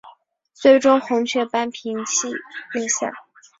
[0.55, 2.33] 最终红雀扳平系
[2.73, 3.13] 列赛。